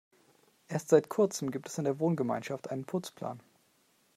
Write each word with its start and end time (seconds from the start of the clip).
Erst 0.67 0.89
seit 0.89 1.09
kurzem 1.09 1.51
gibt 1.51 1.67
es 1.69 1.77
in 1.77 1.83
der 1.83 1.99
Wohngemeinschaft 1.99 2.71
einen 2.71 2.85
Putzplan. 2.85 3.39